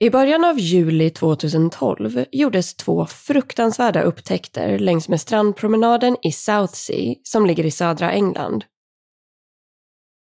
I 0.00 0.10
början 0.10 0.44
av 0.44 0.58
juli 0.58 1.10
2012 1.10 2.24
gjordes 2.32 2.74
två 2.74 3.06
fruktansvärda 3.06 4.02
upptäckter 4.02 4.78
längs 4.78 5.08
med 5.08 5.20
strandpromenaden 5.20 6.16
i 6.22 6.32
Southsea 6.32 7.14
som 7.22 7.46
ligger 7.46 7.66
i 7.66 7.70
södra 7.70 8.12
England. 8.12 8.64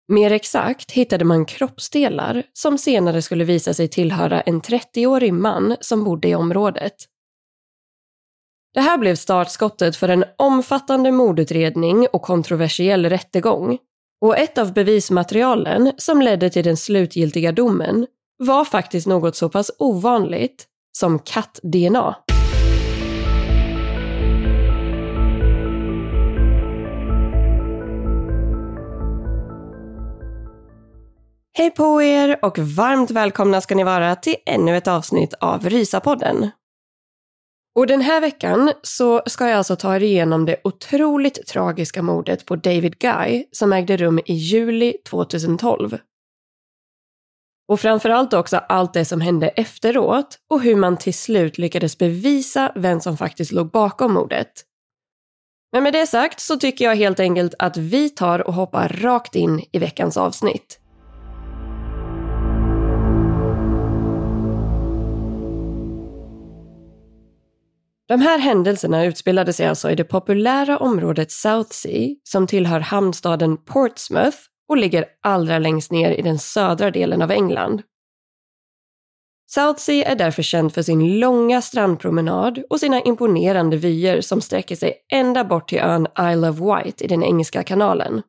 Mer 0.07 0.31
exakt 0.31 0.91
hittade 0.91 1.25
man 1.25 1.45
kroppsdelar 1.45 2.43
som 2.53 2.77
senare 2.77 3.21
skulle 3.21 3.43
visa 3.43 3.73
sig 3.73 3.87
tillhöra 3.87 4.41
en 4.41 4.61
30-årig 4.61 5.33
man 5.33 5.75
som 5.81 6.03
bodde 6.03 6.27
i 6.27 6.35
området. 6.35 6.95
Det 8.73 8.81
här 8.81 8.97
blev 8.97 9.15
startskottet 9.15 9.95
för 9.95 10.09
en 10.09 10.25
omfattande 10.37 11.11
mordutredning 11.11 12.07
och 12.13 12.21
kontroversiell 12.21 13.05
rättegång. 13.05 13.77
Och 14.21 14.37
ett 14.37 14.57
av 14.57 14.73
bevismaterialen 14.73 15.91
som 15.97 16.21
ledde 16.21 16.49
till 16.49 16.63
den 16.63 16.77
slutgiltiga 16.77 17.51
domen 17.51 18.07
var 18.37 18.65
faktiskt 18.65 19.07
något 19.07 19.35
så 19.35 19.49
pass 19.49 19.71
ovanligt 19.79 20.67
som 20.97 21.19
katt-DNA. 21.19 22.15
Hej 31.57 31.71
på 31.71 32.01
er 32.01 32.45
och 32.45 32.59
varmt 32.59 33.11
välkomna 33.11 33.61
ska 33.61 33.75
ni 33.75 33.83
vara 33.83 34.15
till 34.15 34.35
ännu 34.45 34.77
ett 34.77 34.87
avsnitt 34.87 35.33
av 35.33 35.69
Rysapodden. 35.69 36.49
Och 37.75 37.87
den 37.87 38.01
här 38.01 38.21
veckan 38.21 38.71
så 38.81 39.21
ska 39.25 39.47
jag 39.47 39.57
alltså 39.57 39.75
ta 39.75 39.95
er 39.95 40.03
igenom 40.03 40.45
det 40.45 40.61
otroligt 40.63 41.47
tragiska 41.47 42.01
mordet 42.01 42.45
på 42.45 42.55
David 42.55 42.99
Guy 42.99 43.45
som 43.51 43.73
ägde 43.73 43.97
rum 43.97 44.19
i 44.25 44.33
juli 44.33 44.93
2012. 45.09 45.97
Och 47.73 47.79
framförallt 47.79 48.33
också 48.33 48.57
allt 48.57 48.93
det 48.93 49.05
som 49.05 49.21
hände 49.21 49.47
efteråt 49.47 50.37
och 50.49 50.61
hur 50.61 50.75
man 50.75 50.97
till 50.97 51.13
slut 51.13 51.57
lyckades 51.57 51.97
bevisa 51.97 52.71
vem 52.75 52.99
som 52.99 53.17
faktiskt 53.17 53.51
låg 53.51 53.71
bakom 53.71 54.13
mordet. 54.13 54.51
Men 55.71 55.83
med 55.83 55.93
det 55.93 56.07
sagt 56.07 56.39
så 56.39 56.57
tycker 56.57 56.85
jag 56.85 56.95
helt 56.95 57.19
enkelt 57.19 57.53
att 57.59 57.77
vi 57.77 58.09
tar 58.09 58.47
och 58.47 58.53
hoppar 58.53 58.89
rakt 58.89 59.35
in 59.35 59.61
i 59.71 59.79
veckans 59.79 60.17
avsnitt. 60.17 60.79
De 68.07 68.21
här 68.21 68.39
händelserna 68.39 69.05
utspelade 69.05 69.53
sig 69.53 69.67
alltså 69.67 69.91
i 69.91 69.95
det 69.95 70.03
populära 70.03 70.77
området 70.77 71.31
Southsea 71.31 72.15
som 72.23 72.47
tillhör 72.47 72.79
hamnstaden 72.79 73.57
Portsmouth 73.57 74.37
och 74.73 74.77
ligger 74.77 75.05
allra 75.21 75.59
längst 75.59 75.91
ner 75.91 76.11
i 76.11 76.21
den 76.21 76.39
södra 76.39 76.91
delen 76.91 77.21
av 77.21 77.31
England. 77.31 77.81
Southsea 79.51 80.05
är 80.05 80.15
därför 80.15 80.41
känd 80.41 80.73
för 80.73 80.81
sin 80.81 81.19
långa 81.19 81.61
strandpromenad 81.61 82.63
och 82.69 82.79
sina 82.79 83.01
imponerande 83.01 83.77
vyer 83.77 84.21
som 84.21 84.41
sträcker 84.41 84.75
sig 84.75 84.93
ända 85.11 85.43
bort 85.43 85.69
till 85.69 85.77
ön 85.79 86.07
Isle 86.19 86.49
of 86.49 86.59
Wight 86.59 87.01
i 87.01 87.07
den 87.07 87.23
engelska 87.23 87.63
kanalen. 87.63 88.21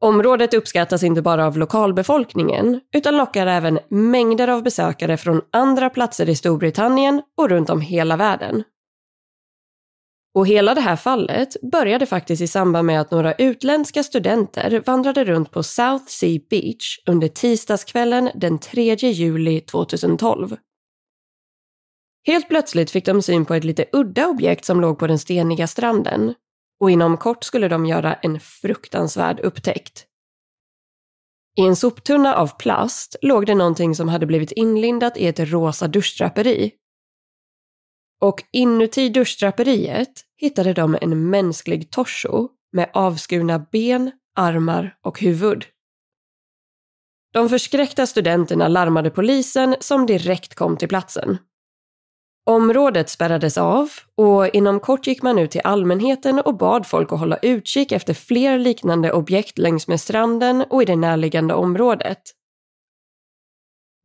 Området 0.00 0.54
uppskattas 0.54 1.02
inte 1.02 1.22
bara 1.22 1.46
av 1.46 1.58
lokalbefolkningen 1.58 2.80
utan 2.94 3.16
lockar 3.16 3.46
även 3.46 3.78
mängder 3.88 4.48
av 4.48 4.62
besökare 4.62 5.16
från 5.16 5.42
andra 5.52 5.90
platser 5.90 6.28
i 6.28 6.36
Storbritannien 6.36 7.22
och 7.36 7.48
runt 7.48 7.70
om 7.70 7.80
hela 7.80 8.16
världen. 8.16 8.64
Och 10.34 10.46
hela 10.46 10.74
det 10.74 10.80
här 10.80 10.96
fallet 10.96 11.56
började 11.72 12.06
faktiskt 12.06 12.42
i 12.42 12.46
samband 12.46 12.86
med 12.86 13.00
att 13.00 13.10
några 13.10 13.34
utländska 13.34 14.02
studenter 14.02 14.82
vandrade 14.86 15.24
runt 15.24 15.50
på 15.50 15.62
South 15.62 16.04
Sea 16.06 16.40
Beach 16.50 16.98
under 17.06 17.28
tisdagskvällen 17.28 18.30
den 18.34 18.58
3 18.58 18.94
juli 18.94 19.60
2012. 19.60 20.56
Helt 22.26 22.48
plötsligt 22.48 22.90
fick 22.90 23.06
de 23.06 23.22
syn 23.22 23.44
på 23.44 23.54
ett 23.54 23.64
lite 23.64 23.84
udda 23.92 24.26
objekt 24.26 24.64
som 24.64 24.80
låg 24.80 24.98
på 24.98 25.06
den 25.06 25.18
steniga 25.18 25.66
stranden 25.66 26.34
och 26.80 26.90
inom 26.90 27.16
kort 27.16 27.44
skulle 27.44 27.68
de 27.68 27.86
göra 27.86 28.14
en 28.14 28.40
fruktansvärd 28.40 29.40
upptäckt. 29.40 30.04
I 31.58 31.62
en 31.62 31.76
soptunna 31.76 32.34
av 32.34 32.56
plast 32.58 33.16
låg 33.22 33.46
det 33.46 33.54
någonting 33.54 33.94
som 33.94 34.08
hade 34.08 34.26
blivit 34.26 34.52
inlindat 34.52 35.16
i 35.16 35.26
ett 35.26 35.40
rosa 35.40 35.88
duschdraperi. 35.88 36.72
Och 38.20 38.44
inuti 38.52 39.08
duschdraperiet 39.08 40.24
hittade 40.36 40.72
de 40.72 40.98
en 41.00 41.30
mänsklig 41.30 41.90
torso 41.90 42.48
med 42.72 42.90
avskurna 42.92 43.66
ben, 43.72 44.10
armar 44.36 44.96
och 45.02 45.20
huvud. 45.20 45.64
De 47.32 47.48
förskräckta 47.48 48.06
studenterna 48.06 48.68
larmade 48.68 49.10
polisen 49.10 49.76
som 49.80 50.06
direkt 50.06 50.54
kom 50.54 50.76
till 50.76 50.88
platsen. 50.88 51.38
Området 52.46 53.08
spärrades 53.08 53.58
av 53.58 53.90
och 54.14 54.48
inom 54.48 54.80
kort 54.80 55.06
gick 55.06 55.22
man 55.22 55.38
ut 55.38 55.50
till 55.50 55.60
allmänheten 55.64 56.38
och 56.38 56.56
bad 56.56 56.86
folk 56.86 57.12
att 57.12 57.18
hålla 57.18 57.36
utkik 57.36 57.92
efter 57.92 58.14
fler 58.14 58.58
liknande 58.58 59.12
objekt 59.12 59.58
längs 59.58 59.88
med 59.88 60.00
stranden 60.00 60.64
och 60.70 60.82
i 60.82 60.84
det 60.84 60.96
närliggande 60.96 61.54
området. 61.54 62.22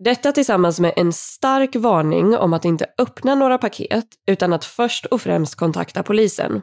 Detta 0.03 0.31
tillsammans 0.31 0.79
med 0.79 0.93
en 0.95 1.13
stark 1.13 1.75
varning 1.75 2.37
om 2.37 2.53
att 2.53 2.65
inte 2.65 2.85
öppna 2.97 3.35
några 3.35 3.57
paket 3.57 4.05
utan 4.27 4.53
att 4.53 4.65
först 4.65 5.05
och 5.05 5.21
främst 5.21 5.55
kontakta 5.55 6.03
polisen. 6.03 6.61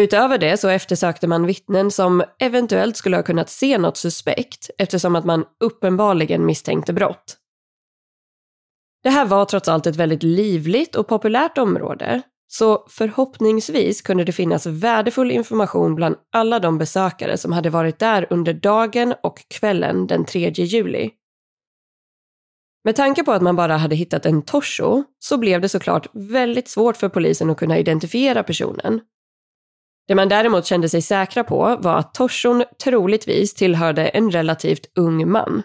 Utöver 0.00 0.38
det 0.38 0.56
så 0.56 0.68
eftersökte 0.68 1.26
man 1.26 1.46
vittnen 1.46 1.90
som 1.90 2.24
eventuellt 2.38 2.96
skulle 2.96 3.16
ha 3.16 3.22
kunnat 3.22 3.50
se 3.50 3.78
något 3.78 3.96
suspekt 3.96 4.70
eftersom 4.78 5.16
att 5.16 5.24
man 5.24 5.44
uppenbarligen 5.64 6.46
misstänkte 6.46 6.92
brott. 6.92 7.36
Det 9.02 9.10
här 9.10 9.26
var 9.26 9.44
trots 9.44 9.68
allt 9.68 9.86
ett 9.86 9.96
väldigt 9.96 10.22
livligt 10.22 10.96
och 10.96 11.08
populärt 11.08 11.58
område, 11.58 12.22
så 12.48 12.86
förhoppningsvis 12.88 14.02
kunde 14.02 14.24
det 14.24 14.32
finnas 14.32 14.66
värdefull 14.66 15.30
information 15.30 15.94
bland 15.94 16.16
alla 16.32 16.58
de 16.58 16.78
besökare 16.78 17.38
som 17.38 17.52
hade 17.52 17.70
varit 17.70 17.98
där 17.98 18.26
under 18.30 18.54
dagen 18.54 19.14
och 19.22 19.38
kvällen 19.48 20.06
den 20.06 20.24
3 20.24 20.50
juli. 20.50 21.10
Med 22.86 22.96
tanke 22.96 23.24
på 23.24 23.32
att 23.32 23.42
man 23.42 23.56
bara 23.56 23.76
hade 23.76 23.96
hittat 23.96 24.26
en 24.26 24.42
torso 24.42 25.04
så 25.18 25.38
blev 25.38 25.60
det 25.60 25.68
såklart 25.68 26.06
väldigt 26.12 26.68
svårt 26.68 26.96
för 26.96 27.08
polisen 27.08 27.50
att 27.50 27.56
kunna 27.56 27.78
identifiera 27.78 28.42
personen. 28.42 29.00
Det 30.08 30.14
man 30.14 30.28
däremot 30.28 30.66
kände 30.66 30.88
sig 30.88 31.02
säkra 31.02 31.44
på 31.44 31.76
var 31.80 31.98
att 31.98 32.14
torson 32.14 32.64
troligtvis 32.84 33.54
tillhörde 33.54 34.08
en 34.08 34.30
relativt 34.30 34.98
ung 34.98 35.30
man. 35.30 35.62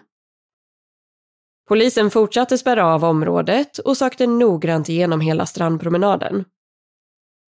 Polisen 1.68 2.10
fortsatte 2.10 2.58
spärra 2.58 2.86
av 2.86 3.04
området 3.04 3.78
och 3.78 3.96
sökte 3.96 4.26
noggrant 4.26 4.88
igenom 4.88 5.20
hela 5.20 5.46
strandpromenaden. 5.46 6.44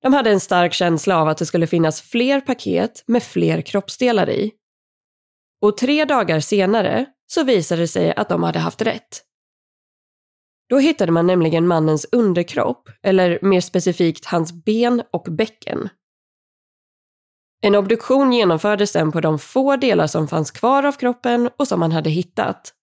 De 0.02 0.12
hade 0.14 0.30
en 0.30 0.40
stark 0.40 0.72
känsla 0.72 1.18
av 1.20 1.28
att 1.28 1.38
det 1.38 1.46
skulle 1.46 1.66
finnas 1.66 2.02
fler 2.02 2.40
paket 2.40 3.04
med 3.06 3.22
fler 3.22 3.60
kroppsdelar 3.60 4.30
i. 4.30 4.52
Och 5.62 5.76
tre 5.76 6.04
dagar 6.04 6.40
senare 6.40 7.06
så 7.26 7.44
visade 7.44 7.80
det 7.80 7.88
sig 7.88 8.14
att 8.16 8.28
de 8.28 8.42
hade 8.42 8.58
haft 8.58 8.82
rätt. 8.82 9.31
Då 10.72 10.78
hittade 10.78 11.12
man 11.12 11.26
nämligen 11.26 11.66
mannens 11.66 12.06
underkropp, 12.12 12.88
eller 13.02 13.38
mer 13.42 13.60
specifikt 13.60 14.26
hans 14.26 14.52
ben 14.52 15.02
och 15.10 15.26
bäcken. 15.30 15.88
En 17.62 17.74
obduktion 17.74 18.32
genomfördes 18.32 18.90
sen 18.90 19.12
på 19.12 19.20
de 19.20 19.38
få 19.38 19.76
delar 19.76 20.06
som 20.06 20.28
fanns 20.28 20.50
kvar 20.50 20.82
av 20.82 20.92
kroppen 20.92 21.50
och 21.58 21.68
som 21.68 21.80
man 21.80 21.92
hade 21.92 22.10
hittat. 22.10 22.74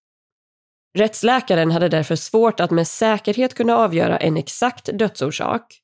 Rättsläkaren 0.97 1.71
hade 1.71 1.89
därför 1.89 2.15
svårt 2.15 2.59
att 2.59 2.71
med 2.71 2.87
säkerhet 2.87 3.53
kunna 3.53 3.77
avgöra 3.77 4.17
en 4.17 4.37
exakt 4.37 4.89
dödsorsak, 4.93 5.79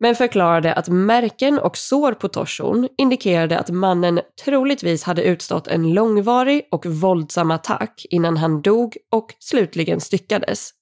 men 0.00 0.14
förklarade 0.14 0.74
att 0.74 0.88
märken 0.88 1.58
och 1.58 1.76
sår 1.76 2.12
på 2.12 2.28
torson 2.28 2.88
indikerade 2.98 3.58
att 3.58 3.70
mannen 3.70 4.20
troligtvis 4.44 5.02
hade 5.02 5.22
utstått 5.22 5.66
en 5.66 5.94
långvarig 5.94 6.68
och 6.70 6.86
våldsam 6.86 7.50
attack 7.50 8.06
innan 8.10 8.36
han 8.36 8.62
dog 8.62 8.96
och 9.10 9.34
slutligen 9.38 10.00
styckades. 10.00 10.77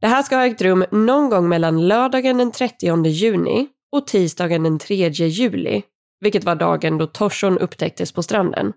Det 0.00 0.06
här 0.06 0.22
ska 0.22 0.36
ha 0.36 0.46
ägt 0.46 0.62
rum 0.62 0.84
någon 0.90 1.30
gång 1.30 1.48
mellan 1.48 1.88
lördagen 1.88 2.38
den 2.38 2.52
30 2.52 3.06
juni 3.06 3.68
och 3.92 4.06
tisdagen 4.06 4.62
den 4.62 4.78
3 4.78 5.08
juli, 5.08 5.82
vilket 6.20 6.44
var 6.44 6.54
dagen 6.54 6.98
då 6.98 7.06
torson 7.06 7.58
upptäcktes 7.58 8.12
på 8.12 8.22
stranden. 8.22 8.72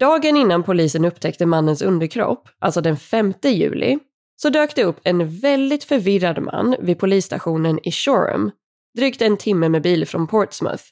Dagen 0.00 0.36
innan 0.36 0.62
polisen 0.62 1.04
upptäckte 1.04 1.46
mannens 1.46 1.82
underkropp, 1.82 2.48
alltså 2.58 2.80
den 2.80 2.96
5 2.96 3.34
juli, 3.42 3.98
så 4.36 4.50
dök 4.50 4.74
det 4.74 4.84
upp 4.84 5.00
en 5.04 5.38
väldigt 5.40 5.84
förvirrad 5.84 6.42
man 6.42 6.76
vid 6.80 6.98
polisstationen 6.98 7.78
i 7.82 7.92
Shoreham, 7.92 8.50
drygt 8.98 9.22
en 9.22 9.36
timme 9.36 9.68
med 9.68 9.82
bil 9.82 10.06
från 10.06 10.26
Portsmouth. 10.26 10.84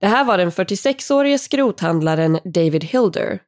Det 0.00 0.06
här 0.06 0.24
var 0.24 0.38
den 0.38 0.50
46-årige 0.50 1.38
skrothandlaren 1.38 2.38
David 2.44 2.84
Hilder. 2.84 3.40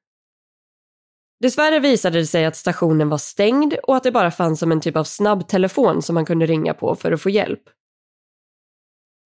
Dessvärre 1.41 1.79
visade 1.79 2.19
det 2.19 2.27
sig 2.27 2.45
att 2.45 2.57
stationen 2.57 3.09
var 3.09 3.19
stängd 3.19 3.75
och 3.83 3.97
att 3.97 4.03
det 4.03 4.13
bara 4.13 4.31
fanns 4.31 4.61
som 4.61 4.73
en 4.73 4.81
typ 4.81 4.97
av 4.97 5.05
snabbtelefon 5.05 6.03
som 6.03 6.15
man 6.15 6.27
kunde 6.27 6.47
ringa 6.47 6.75
på 6.75 6.95
för 6.95 7.13
att 7.13 7.23
få 7.23 7.31
hjälp. 7.31 7.63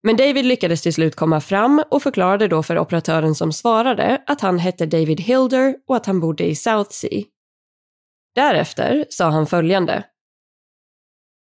Men 0.02 0.16
David 0.16 0.44
lyckades 0.44 0.82
till 0.82 0.94
slut 0.94 1.16
komma 1.16 1.40
fram 1.40 1.82
och 1.90 2.02
förklarade 2.02 2.48
då 2.48 2.62
för 2.62 2.78
operatören 2.78 3.34
som 3.34 3.52
svarade 3.52 4.22
att 4.26 4.40
han 4.40 4.58
hette 4.58 4.86
David 4.86 5.20
Hilder 5.20 5.76
och 5.86 5.96
att 5.96 6.06
han 6.06 6.20
bodde 6.20 6.44
i 6.44 6.54
Southsea. 6.54 7.24
Därefter 8.34 9.06
sa 9.10 9.30
han 9.30 9.46
följande. 9.46 10.04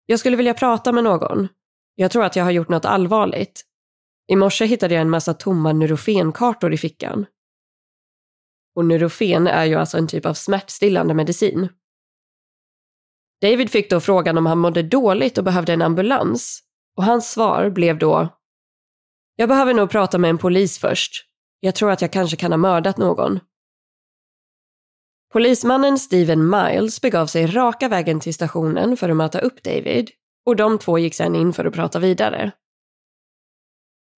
Jag 0.06 0.20
skulle 0.20 0.36
vilja 0.36 0.54
prata 0.54 0.92
med 0.92 1.04
någon. 1.04 1.48
Jag 1.94 2.10
tror 2.10 2.24
att 2.24 2.36
jag 2.36 2.44
har 2.44 2.50
gjort 2.50 2.68
något 2.68 2.84
allvarligt. 2.84 3.62
I 4.32 4.36
morse 4.36 4.64
hittade 4.64 4.94
jag 4.94 5.02
en 5.02 5.10
massa 5.10 5.34
tomma 5.34 5.72
neurofenkartor 5.72 6.74
i 6.74 6.78
fickan. 6.78 7.26
Och 8.80 8.86
Nurofen 8.86 9.46
är 9.46 9.64
ju 9.64 9.74
alltså 9.74 9.98
en 9.98 10.06
typ 10.06 10.26
av 10.26 10.34
smärtstillande 10.34 11.14
medicin. 11.14 11.68
David 13.40 13.70
fick 13.70 13.90
då 13.90 14.00
frågan 14.00 14.38
om 14.38 14.46
han 14.46 14.58
mådde 14.58 14.82
dåligt 14.82 15.38
och 15.38 15.44
behövde 15.44 15.72
en 15.72 15.82
ambulans. 15.82 16.60
Och 16.96 17.04
hans 17.04 17.30
svar 17.30 17.70
blev 17.70 17.98
då 17.98 18.28
Jag 19.36 19.48
behöver 19.48 19.74
nog 19.74 19.90
prata 19.90 20.18
med 20.18 20.30
en 20.30 20.38
polis 20.38 20.78
först. 20.78 21.26
Jag 21.60 21.74
tror 21.74 21.90
att 21.90 22.02
jag 22.02 22.12
kanske 22.12 22.36
kan 22.36 22.52
ha 22.52 22.56
mördat 22.56 22.98
någon. 22.98 23.40
Polismannen 25.32 25.98
Steven 25.98 26.50
Miles 26.50 27.00
begav 27.00 27.26
sig 27.26 27.46
raka 27.46 27.88
vägen 27.88 28.20
till 28.20 28.34
stationen 28.34 28.96
för 28.96 29.08
att 29.08 29.16
möta 29.16 29.38
upp 29.38 29.62
David 29.62 30.10
och 30.46 30.56
de 30.56 30.78
två 30.78 30.98
gick 30.98 31.14
sedan 31.14 31.36
in 31.36 31.52
för 31.52 31.64
att 31.64 31.74
prata 31.74 31.98
vidare. 31.98 32.52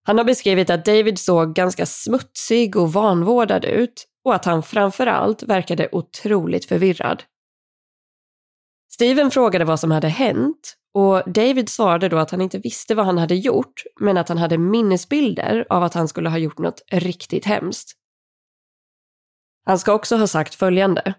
Han 0.02 0.18
har 0.18 0.24
beskrivit 0.24 0.70
att 0.70 0.84
David 0.84 1.18
såg 1.18 1.54
ganska 1.54 1.86
smutsig 1.86 2.76
och 2.76 2.92
vanvårdad 2.92 3.64
ut 3.64 4.08
och 4.24 4.34
att 4.34 4.44
han 4.44 4.62
framförallt 4.62 5.42
verkade 5.42 5.88
otroligt 5.92 6.64
förvirrad. 6.64 7.22
Steven 8.92 9.30
frågade 9.30 9.64
vad 9.64 9.80
som 9.80 9.90
hade 9.90 10.08
hänt 10.08 10.76
och 10.94 11.32
David 11.32 11.68
svarade 11.68 12.08
då 12.08 12.18
att 12.18 12.30
han 12.30 12.40
inte 12.40 12.58
visste 12.58 12.94
vad 12.94 13.06
han 13.06 13.18
hade 13.18 13.34
gjort 13.34 13.82
men 14.00 14.16
att 14.16 14.28
han 14.28 14.38
hade 14.38 14.58
minnesbilder 14.58 15.66
av 15.70 15.82
att 15.82 15.94
han 15.94 16.08
skulle 16.08 16.28
ha 16.28 16.38
gjort 16.38 16.58
något 16.58 16.82
riktigt 16.90 17.44
hemskt. 17.44 17.92
Han 19.64 19.78
ska 19.78 19.92
också 19.92 20.16
ha 20.16 20.26
sagt 20.26 20.54
följande. 20.54 21.14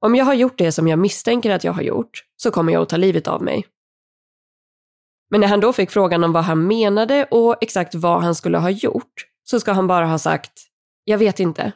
Om 0.00 0.14
jag 0.14 0.24
har 0.24 0.34
gjort 0.34 0.58
det 0.58 0.72
som 0.72 0.88
jag 0.88 0.98
misstänker 0.98 1.50
att 1.50 1.64
jag 1.64 1.72
har 1.72 1.82
gjort 1.82 2.24
så 2.36 2.50
kommer 2.50 2.72
jag 2.72 2.82
att 2.82 2.88
ta 2.88 2.96
livet 2.96 3.28
av 3.28 3.42
mig. 3.42 3.66
Men 5.30 5.40
när 5.40 5.48
han 5.48 5.60
då 5.60 5.72
fick 5.72 5.90
frågan 5.90 6.24
om 6.24 6.32
vad 6.32 6.44
han 6.44 6.66
menade 6.66 7.24
och 7.24 7.56
exakt 7.60 7.94
vad 7.94 8.22
han 8.22 8.34
skulle 8.34 8.58
ha 8.58 8.70
gjort 8.70 9.26
så 9.44 9.60
ska 9.60 9.72
han 9.72 9.86
bara 9.86 10.06
ha 10.06 10.18
sagt 10.18 10.67
“Jag 11.08 11.18
vet 11.18 11.40
inte”. 11.40 11.72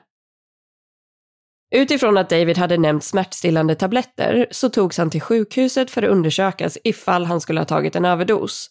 Utifrån 1.74 2.18
att 2.18 2.30
David 2.30 2.58
hade 2.58 2.78
nämnt 2.78 3.04
smärtstillande 3.04 3.74
tabletter 3.74 4.46
så 4.50 4.68
togs 4.68 4.98
han 4.98 5.10
till 5.10 5.20
sjukhuset 5.20 5.90
för 5.90 6.02
att 6.02 6.08
undersökas 6.08 6.78
ifall 6.84 7.24
han 7.24 7.40
skulle 7.40 7.60
ha 7.60 7.64
tagit 7.64 7.96
en 7.96 8.04
överdos. 8.04 8.70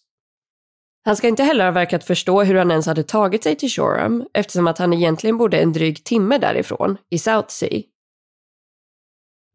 Han 1.05 1.15
ska 1.15 1.27
inte 1.27 1.43
heller 1.43 1.65
ha 1.65 1.71
verkat 1.71 2.03
förstå 2.03 2.43
hur 2.43 2.55
han 2.55 2.71
ens 2.71 2.85
hade 2.85 3.03
tagit 3.03 3.43
sig 3.43 3.55
till 3.55 3.69
Shoreham 3.69 4.25
eftersom 4.33 4.67
att 4.67 4.77
han 4.77 4.93
egentligen 4.93 5.37
bodde 5.37 5.59
en 5.59 5.73
dryg 5.73 6.03
timme 6.03 6.37
därifrån, 6.37 6.97
i 7.09 7.19
Southsea. 7.19 7.81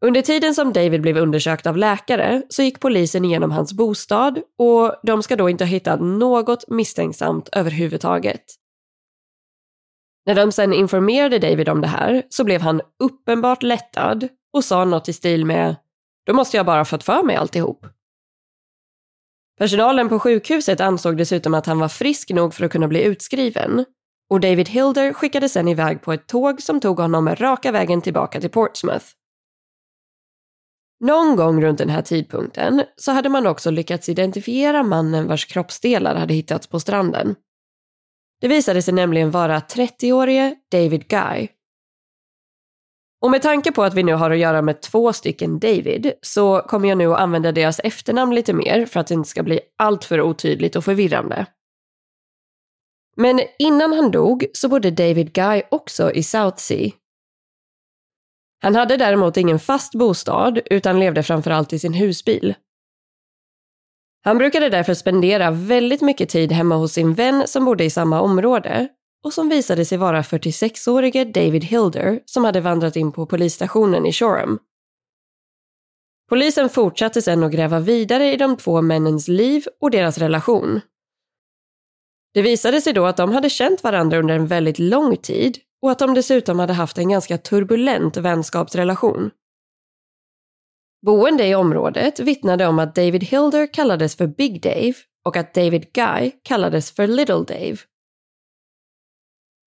Under 0.05 0.21
tiden 0.21 0.55
som 0.55 0.73
David 0.73 1.01
blev 1.01 1.17
undersökt 1.17 1.67
av 1.67 1.77
läkare 1.77 2.43
så 2.49 2.63
gick 2.63 2.79
polisen 2.79 3.25
igenom 3.25 3.51
hans 3.51 3.73
bostad 3.73 4.39
och 4.57 4.95
de 5.03 5.23
ska 5.23 5.35
då 5.35 5.49
inte 5.49 5.63
ha 5.63 5.69
hittat 5.69 6.01
något 6.01 6.69
misstänksamt 6.69 7.49
överhuvudtaget. 7.51 8.43
När 10.27 10.35
de 10.35 10.51
sen 10.51 10.73
informerade 10.73 11.39
David 11.39 11.69
om 11.69 11.81
det 11.81 11.87
här 11.87 12.23
så 12.29 12.43
blev 12.43 12.61
han 12.61 12.81
uppenbart 12.99 13.63
lättad 13.63 14.27
och 14.53 14.63
sa 14.63 14.85
något 14.85 15.09
i 15.09 15.13
stil 15.13 15.45
med 15.45 15.75
“Då 16.25 16.33
måste 16.33 16.57
jag 16.57 16.65
bara 16.65 16.85
fått 16.85 17.03
för 17.03 17.23
mig 17.23 17.35
alltihop”. 17.35 17.85
Personalen 19.57 20.09
på 20.09 20.19
sjukhuset 20.19 20.81
ansåg 20.81 21.17
dessutom 21.17 21.53
att 21.53 21.65
han 21.65 21.79
var 21.79 21.87
frisk 21.87 22.29
nog 22.29 22.53
för 22.53 22.65
att 22.65 22.71
kunna 22.71 22.87
bli 22.87 23.03
utskriven 23.03 23.85
och 24.29 24.39
David 24.39 24.69
Hilder 24.69 25.13
skickades 25.13 25.53
sen 25.53 25.67
iväg 25.67 26.01
på 26.01 26.13
ett 26.13 26.27
tåg 26.27 26.61
som 26.61 26.79
tog 26.79 26.99
honom 26.99 27.35
raka 27.35 27.71
vägen 27.71 28.01
tillbaka 28.01 28.41
till 28.41 28.49
Portsmouth. 28.49 29.05
Någon 30.99 31.35
gång 31.35 31.61
runt 31.61 31.77
den 31.77 31.89
här 31.89 32.01
tidpunkten 32.01 32.83
så 32.95 33.11
hade 33.11 33.29
man 33.29 33.47
också 33.47 33.71
lyckats 33.71 34.09
identifiera 34.09 34.83
mannen 34.83 35.27
vars 35.27 35.45
kroppsdelar 35.45 36.15
hade 36.15 36.33
hittats 36.33 36.67
på 36.67 36.79
stranden. 36.79 37.35
Det 38.41 38.47
visade 38.47 38.81
sig 38.81 38.93
nämligen 38.93 39.31
vara 39.31 39.59
30-årige 39.59 40.55
David 40.71 41.07
Guy 41.07 41.47
och 43.21 43.31
med 43.31 43.41
tanke 43.41 43.71
på 43.71 43.83
att 43.83 43.93
vi 43.93 44.03
nu 44.03 44.13
har 44.13 44.31
att 44.31 44.37
göra 44.37 44.61
med 44.61 44.81
två 44.81 45.13
stycken 45.13 45.59
David 45.59 46.13
så 46.21 46.61
kommer 46.61 46.89
jag 46.89 46.97
nu 46.97 47.13
att 47.13 47.19
använda 47.19 47.51
deras 47.51 47.79
efternamn 47.79 48.35
lite 48.35 48.53
mer 48.53 48.85
för 48.85 48.99
att 48.99 49.07
det 49.07 49.13
inte 49.13 49.29
ska 49.29 49.43
bli 49.43 49.59
alltför 49.77 50.21
otydligt 50.21 50.75
och 50.75 50.85
förvirrande. 50.85 51.45
Men 53.15 53.41
innan 53.59 53.93
han 53.93 54.11
dog 54.11 54.45
så 54.53 54.69
bodde 54.69 54.91
David 54.91 55.33
Guy 55.33 55.63
också 55.71 56.11
i 56.11 56.23
Southsea. 56.23 56.91
Han 58.59 58.75
hade 58.75 58.97
däremot 58.97 59.37
ingen 59.37 59.59
fast 59.59 59.93
bostad 59.93 60.59
utan 60.65 60.99
levde 60.99 61.23
framförallt 61.23 61.73
i 61.73 61.79
sin 61.79 61.93
husbil. 61.93 62.55
Han 64.27 64.37
brukade 64.37 64.69
därför 64.69 64.93
spendera 64.93 65.51
väldigt 65.51 66.01
mycket 66.01 66.29
tid 66.29 66.51
hemma 66.51 66.75
hos 66.75 66.93
sin 66.93 67.13
vän 67.13 67.47
som 67.47 67.65
bodde 67.65 67.83
i 67.83 67.89
samma 67.89 68.21
område 68.21 68.87
och 69.23 69.33
som 69.33 69.49
visade 69.49 69.85
sig 69.85 69.97
vara 69.97 70.21
46-årige 70.21 71.25
David 71.25 71.63
Hilder 71.63 72.19
som 72.25 72.43
hade 72.43 72.61
vandrat 72.61 72.95
in 72.95 73.11
på 73.11 73.25
polisstationen 73.25 74.05
i 74.05 74.13
Shoreham. 74.13 74.59
Polisen 76.29 76.69
fortsatte 76.69 77.21
sedan 77.21 77.43
att 77.43 77.51
gräva 77.51 77.79
vidare 77.79 78.33
i 78.33 78.37
de 78.37 78.57
två 78.57 78.81
männens 78.81 79.27
liv 79.27 79.65
och 79.81 79.91
deras 79.91 80.17
relation. 80.17 80.81
Det 82.33 82.41
visade 82.41 82.81
sig 82.81 82.93
då 82.93 83.05
att 83.05 83.17
de 83.17 83.31
hade 83.31 83.49
känt 83.49 83.83
varandra 83.83 84.17
under 84.17 84.35
en 84.35 84.47
väldigt 84.47 84.79
lång 84.79 85.17
tid 85.17 85.57
och 85.81 85.91
att 85.91 85.99
de 85.99 86.13
dessutom 86.13 86.59
hade 86.59 86.73
haft 86.73 86.97
en 86.97 87.09
ganska 87.09 87.37
turbulent 87.37 88.17
vänskapsrelation. 88.17 89.31
Boende 91.05 91.47
i 91.47 91.55
området 91.55 92.19
vittnade 92.19 92.67
om 92.67 92.79
att 92.79 92.95
David 92.95 93.23
Hilder 93.23 93.73
kallades 93.73 94.15
för 94.15 94.27
Big 94.27 94.61
Dave 94.61 94.93
och 95.25 95.37
att 95.37 95.53
David 95.53 95.93
Guy 95.93 96.31
kallades 96.43 96.91
för 96.91 97.07
Little 97.07 97.35
Dave. 97.35 97.77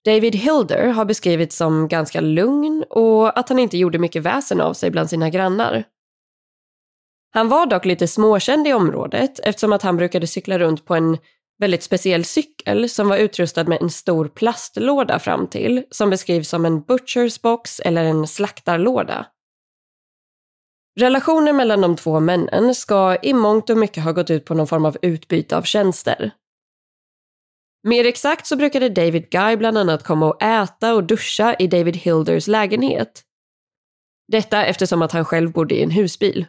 David 0.05 0.35
Hilder 0.35 0.87
har 0.87 1.05
beskrivits 1.05 1.57
som 1.57 1.89
ganska 1.89 2.21
lugn 2.21 2.85
och 2.91 3.39
att 3.39 3.49
han 3.49 3.59
inte 3.59 3.79
gjorde 3.79 3.99
mycket 3.99 4.23
väsen 4.23 4.61
av 4.61 4.75
sig 4.75 4.91
bland 4.91 5.11
sina 5.11 5.31
grannar. 5.31 5.85
Han 7.33 7.49
var 7.49 7.67
dock 7.67 7.85
lite 7.85 8.09
småkänd 8.09 8.69
i 8.69 8.73
området 8.73 9.41
eftersom 9.43 9.73
att 9.73 9.83
han 9.83 9.97
brukade 9.97 10.27
cykla 10.27 10.59
runt 10.59 10.85
på 10.85 10.95
en 10.95 11.19
väldigt 11.59 11.83
speciell 11.83 12.25
cykel 12.25 12.89
som 12.89 13.09
var 13.09 13.17
utrustad 13.17 13.65
med 13.65 13.83
en 13.83 13.91
stor 13.91 14.29
plastlåda 14.29 15.19
fram 15.19 15.47
till 15.47 15.85
som 15.91 16.11
beskrivs 16.11 16.49
som 16.49 16.65
en 16.65 16.83
butchers 16.83 17.43
box 17.43 17.81
eller 17.81 18.05
en 18.05 18.27
slaktarlåda. 18.27 19.27
Relationen 20.99 21.57
mellan 21.57 21.81
de 21.81 21.97
två 21.97 22.21
männen 22.21 22.75
ska 22.75 23.17
i 23.23 23.33
mångt 23.33 23.71
och 23.71 23.79
mycket 23.79 24.05
ha 24.05 24.13
gått 24.13 24.31
ut 24.31 24.45
på 24.45 24.55
någon 24.55 24.67
form 24.67 24.85
av 24.85 24.97
utbyte 25.03 25.57
av 25.57 25.63
tjänster. 25.63 26.31
Mer 27.83 28.05
exakt 28.05 28.47
så 28.47 28.57
brukade 28.57 28.89
David 28.89 29.31
Guy 29.31 29.57
bland 29.57 29.79
annat 29.79 30.05
komma 30.05 30.27
och 30.27 30.43
äta 30.43 30.95
och 30.95 31.05
duscha 31.05 31.55
i 31.55 31.67
David 31.67 31.97
Hilders 31.97 32.47
lägenhet. 32.47 33.23
Detta 34.33 34.65
eftersom 34.65 35.03
att 35.03 35.13
han 35.13 35.25
själv 35.25 35.53
bodde 35.53 35.75
i 35.75 35.83
en 35.83 35.91
husbil. 35.91 36.47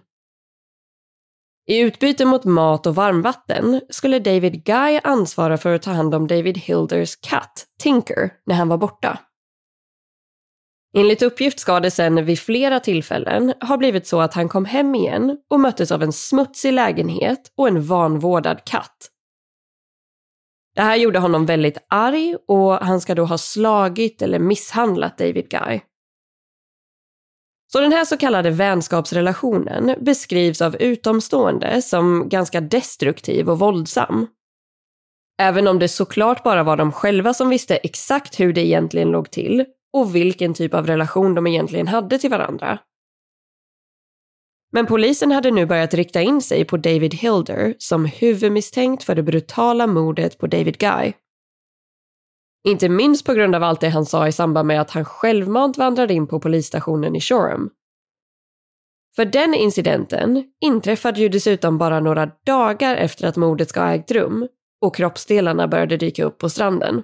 I 1.68 1.80
utbyte 1.80 2.26
mot 2.26 2.44
mat 2.44 2.88
och 2.88 2.96
varmvatten 2.96 3.82
skulle 3.90 4.20
David 4.20 4.64
Guy 4.64 5.00
ansvara 5.04 5.58
för 5.58 5.76
att 5.76 5.82
ta 5.82 5.92
hand 5.92 6.16
om 6.16 6.28
David 6.28 6.58
Hilders 6.58 7.16
katt, 7.16 7.66
Tinker, 7.80 8.34
när 8.46 8.56
han 8.56 8.70
var 8.70 8.78
borta. 8.78 9.20
Enligt 10.94 11.22
uppgift 11.22 11.60
ska 11.60 11.80
det 11.80 11.92
sen 11.92 12.26
vid 12.26 12.40
flera 12.40 12.80
tillfällen 12.80 13.54
ha 13.62 13.78
blivit 13.78 14.08
så 14.08 14.22
att 14.22 14.34
han 14.34 14.50
kom 14.50 14.66
hem 14.66 14.96
igen 14.96 15.38
och 15.50 15.60
möttes 15.60 15.92
av 15.92 16.04
en 16.04 16.14
smutsig 16.14 16.74
lägenhet 16.74 17.52
och 17.58 17.68
en 17.68 17.82
vanvårdad 17.86 18.66
katt. 18.66 19.10
Det 20.76 20.82
här 20.82 20.96
gjorde 20.96 21.20
honom 21.20 21.46
väldigt 21.46 21.78
arg 21.90 22.36
och 22.48 22.74
han 22.74 23.02
ska 23.02 23.16
då 23.16 23.26
ha 23.26 23.38
slagit 23.38 24.22
eller 24.22 24.40
misshandlat 24.40 25.18
David 25.18 25.50
Guy. 25.50 25.82
Så 27.74 27.80
den 27.80 27.92
här 27.92 28.06
så 28.06 28.18
kallade 28.18 28.50
vänskapsrelationen 28.50 29.96
beskrivs 30.00 30.62
av 30.62 30.76
utomstående 30.76 31.82
som 31.82 32.30
ganska 32.30 32.62
destruktiv 32.62 33.50
och 33.50 33.60
våldsam. 33.60 34.28
Även 35.42 35.68
om 35.68 35.80
det 35.80 35.88
såklart 35.88 36.44
bara 36.44 36.64
var 36.64 36.78
de 36.78 36.92
själva 36.92 37.34
som 37.34 37.50
visste 37.50 37.76
exakt 37.76 38.40
hur 38.40 38.54
det 38.54 38.66
egentligen 38.66 39.12
låg 39.12 39.32
till 39.32 39.66
och 39.94 40.16
vilken 40.16 40.54
typ 40.54 40.74
av 40.74 40.88
relation 40.88 41.36
de 41.36 41.48
egentligen 41.48 41.88
hade 41.88 42.20
till 42.20 42.30
varandra. 42.30 42.80
Men 44.72 44.86
polisen 44.86 45.32
hade 45.32 45.52
nu 45.52 45.66
börjat 45.66 45.94
rikta 45.94 46.22
in 46.22 46.42
sig 46.42 46.66
på 46.66 46.78
David 46.78 47.14
Hilder 47.14 47.76
som 47.78 48.06
huvudmisstänkt 48.06 49.04
för 49.04 49.16
det 49.16 49.24
brutala 49.24 49.88
mordet 49.88 50.38
på 50.38 50.48
David 50.48 50.78
Guy. 50.78 51.14
Inte 52.68 52.90
minst 52.90 53.26
på 53.26 53.34
grund 53.34 53.56
av 53.56 53.64
allt 53.64 53.82
det 53.82 53.90
han 53.90 54.06
sa 54.06 54.28
i 54.28 54.32
samband 54.32 54.68
med 54.68 54.82
att 54.82 54.92
han 54.92 55.06
självmant 55.06 55.78
vandrade 55.78 56.14
in 56.14 56.28
på 56.28 56.40
polisstationen 56.40 57.16
i 57.16 57.22
Shoreham. 57.22 57.70
För 59.16 59.26
den 59.26 59.54
incidenten 59.54 60.44
inträffade 60.62 61.20
ju 61.20 61.30
dessutom 61.30 61.78
bara 61.78 62.00
några 62.00 62.32
dagar 62.46 62.96
efter 62.96 63.28
att 63.28 63.36
mordet 63.36 63.70
ska 63.70 63.82
ha 63.82 63.94
ägt 63.94 64.12
rum 64.12 64.48
och 64.82 64.96
kroppsdelarna 64.96 65.68
började 65.68 65.98
dyka 65.98 66.24
upp 66.24 66.38
på 66.38 66.50
stranden. 66.50 67.04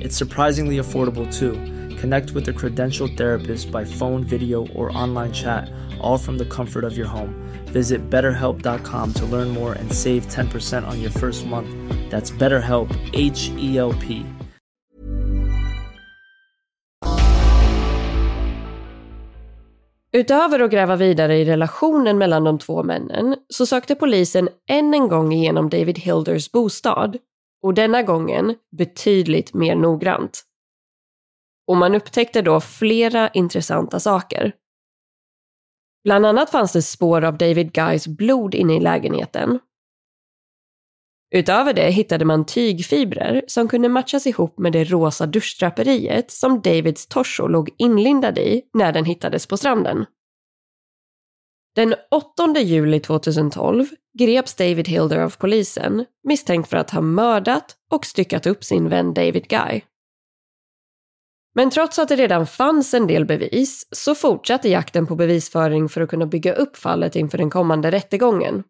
It's 0.00 0.16
surprisingly 0.16 0.78
affordable 0.78 1.26
too. 1.38 1.52
Connect 2.00 2.30
with 2.30 2.48
a 2.48 2.52
credentialed 2.52 3.16
therapist 3.16 3.70
by 3.70 3.84
phone, 3.84 4.24
video, 4.24 4.66
or 4.74 4.90
online 4.96 5.32
chat, 5.32 5.70
all 6.00 6.18
from 6.18 6.38
the 6.38 6.46
comfort 6.46 6.84
of 6.84 6.96
your 6.96 7.06
home. 7.06 7.34
Visit 7.66 8.10
betterhelp.com 8.10 9.12
to 9.12 9.26
learn 9.26 9.48
more 9.48 9.74
and 9.74 9.92
save 9.92 10.26
10% 10.26 10.86
on 10.86 11.00
your 11.00 11.10
first 11.10 11.46
month. 11.46 11.68
That's 12.10 12.30
BetterHelp, 12.30 12.88
H 13.12 13.50
E 13.58 13.78
L 13.78 13.92
P. 13.92 14.24
Utöver 20.12 20.60
att 20.60 20.70
gräva 20.70 20.96
vidare 20.96 21.36
i 21.36 21.44
relationen 21.44 22.18
mellan 22.18 22.44
de 22.44 22.58
två 22.58 22.82
männen 22.82 23.36
så 23.48 23.66
sökte 23.66 23.94
polisen 23.94 24.48
än 24.68 24.94
en 24.94 25.08
gång 25.08 25.32
igenom 25.32 25.68
David 25.68 25.98
Hilders 25.98 26.52
bostad 26.52 27.16
och 27.62 27.74
denna 27.74 28.02
gången 28.02 28.54
betydligt 28.76 29.54
mer 29.54 29.76
noggrant. 29.76 30.42
Och 31.66 31.76
man 31.76 31.94
upptäckte 31.94 32.42
då 32.42 32.60
flera 32.60 33.28
intressanta 33.28 34.00
saker. 34.00 34.52
Bland 36.04 36.26
annat 36.26 36.50
fanns 36.50 36.72
det 36.72 36.82
spår 36.82 37.24
av 37.24 37.38
David 37.38 37.72
Guys 37.72 38.06
blod 38.06 38.54
inne 38.54 38.76
i 38.76 38.80
lägenheten. 38.80 39.58
Utöver 41.34 41.72
det 41.72 41.90
hittade 41.90 42.24
man 42.24 42.46
tygfibrer 42.46 43.44
som 43.46 43.68
kunde 43.68 43.88
matchas 43.88 44.26
ihop 44.26 44.58
med 44.58 44.72
det 44.72 44.84
rosa 44.84 45.26
duschdraperiet 45.26 46.30
som 46.30 46.60
Davids 46.60 47.06
torso 47.06 47.46
låg 47.46 47.70
inlindad 47.78 48.38
i 48.38 48.62
när 48.74 48.92
den 48.92 49.04
hittades 49.04 49.46
på 49.46 49.56
stranden. 49.56 50.06
Den 51.74 51.94
8 52.10 52.60
juli 52.60 53.00
2012 53.00 53.86
greps 54.18 54.54
David 54.54 54.88
Hilder 54.88 55.18
av 55.18 55.36
polisen 55.38 56.04
misstänkt 56.24 56.70
för 56.70 56.76
att 56.76 56.90
ha 56.90 57.00
mördat 57.00 57.76
och 57.90 58.06
styckat 58.06 58.46
upp 58.46 58.64
sin 58.64 58.88
vän 58.88 59.14
David 59.14 59.48
Guy. 59.48 59.80
Men 61.54 61.70
trots 61.70 61.98
att 61.98 62.08
det 62.08 62.16
redan 62.16 62.46
fanns 62.46 62.94
en 62.94 63.06
del 63.06 63.24
bevis 63.24 63.88
så 63.90 64.14
fortsatte 64.14 64.68
jakten 64.68 65.06
på 65.06 65.16
bevisföring 65.16 65.88
för 65.88 66.00
att 66.00 66.10
kunna 66.10 66.26
bygga 66.26 66.54
upp 66.54 66.76
fallet 66.76 67.16
inför 67.16 67.38
den 67.38 67.50
kommande 67.50 67.90
rättegången. 67.90 68.64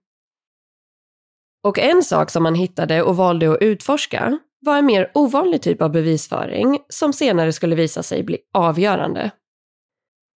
Och 1.63 1.79
en 1.79 2.03
sak 2.03 2.31
som 2.31 2.43
man 2.43 2.55
hittade 2.55 3.03
och 3.03 3.17
valde 3.17 3.53
att 3.53 3.63
utforska 3.63 4.39
var 4.61 4.79
en 4.79 4.87
mer 4.87 5.11
ovanlig 5.15 5.63
typ 5.63 5.83
av 5.83 5.91
bevisföring 5.91 6.79
som 6.89 7.13
senare 7.13 7.53
skulle 7.53 7.77
visa 7.77 8.03
sig 8.03 8.23
bli 8.23 8.39
avgörande. 8.55 9.31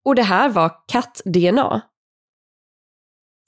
Och 0.06 0.16
det 0.16 0.24
här 0.24 0.50
var 0.50 0.72
katt-DNA. 0.88 1.82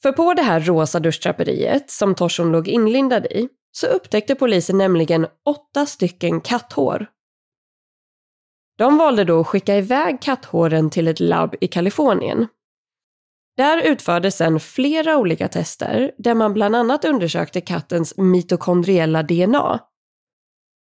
För 0.06 0.12
på 0.12 0.34
det 0.34 0.42
här 0.42 0.60
rosa 0.60 1.00
duschdraperiet 1.00 1.92
som 1.92 2.16
torson 2.16 2.52
låg 2.52 2.68
inlindad 2.68 3.26
i 3.26 3.50
så 3.72 3.88
upptäckte 3.88 4.36
polisen 4.36 4.78
nämligen 4.78 5.28
åtta 5.46 5.86
stycken 5.86 6.42
katthår. 6.42 7.08
De 8.78 8.98
valde 8.98 9.24
då 9.24 9.40
att 9.40 9.48
skicka 9.48 9.76
iväg 9.76 10.22
katthåren 10.22 10.90
till 10.90 11.08
ett 11.08 11.20
labb 11.20 11.56
i 11.62 11.68
Kalifornien. 11.68 12.48
Där 13.58 13.82
utfördes 13.82 14.38
sedan 14.38 14.60
flera 14.60 15.18
olika 15.18 15.48
tester 15.48 16.12
där 16.18 16.34
man 16.34 16.54
bland 16.54 16.76
annat 16.76 17.06
undersökte 17.06 17.62
kattens 17.62 18.18
mitokondriella 18.18 19.24
DNA. 19.24 19.80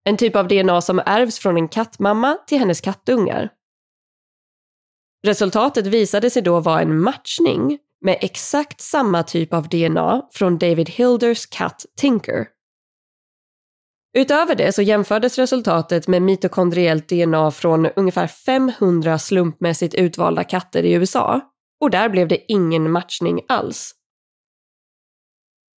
En 0.05 0.17
typ 0.17 0.37
av 0.37 0.49
DNA 0.49 0.81
som 0.81 0.99
ärvs 1.07 1.39
från 1.39 1.57
en 1.57 1.69
kattmamma 1.69 2.39
till 2.47 2.59
hennes 2.59 2.81
kattungar. 2.81 3.51
Resultatet 5.27 5.87
visade 5.87 6.31
sig 6.31 6.43
då 6.43 6.61
vara 6.61 6.81
en 6.81 7.01
matchning 7.01 7.79
med 8.05 8.19
exakt 8.21 8.81
samma 8.81 9.23
typ 9.23 9.53
av 9.53 9.69
DNA 9.69 10.23
från 10.33 10.59
David 10.59 10.89
Hilders 10.89 11.47
katt 11.47 11.87
Tinker. 11.97 12.47
Utöver 14.17 14.55
det 14.55 14.73
så 14.73 14.83
jämfördes 14.83 15.39
resultatet 15.39 16.09
med 16.09 16.23
mitokondriellt 16.23 17.09
DNA 17.09 17.51
från 17.51 17.87
ungefär 17.87 18.27
500 18.27 19.19
slumpmässigt 19.19 19.95
utvalda 19.95 20.45
katter 20.45 20.83
i 20.83 20.93
USA 20.93 21.41
och 21.81 21.91
där 21.91 22.09
blev 22.09 22.29
det 22.29 22.53
ingen 22.53 22.91
matchning 22.91 23.41
alls. 23.49 23.95